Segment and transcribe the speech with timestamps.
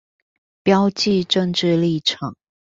[0.63, 2.35] 標記政治立場